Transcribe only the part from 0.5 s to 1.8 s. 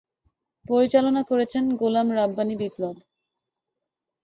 পরিচালনা করেছেন